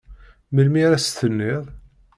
Melmi 0.53 0.79
ara 0.85 0.97
as-tenniḍ? 0.97 1.63